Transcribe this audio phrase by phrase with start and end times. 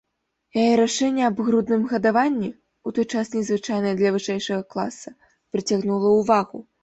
[0.59, 2.49] Яе рашэнне аб грудным гадаванні,
[2.87, 5.09] у той час незвычайнае для вышэйшага класа,
[5.57, 6.59] прыцягнула ўвагу.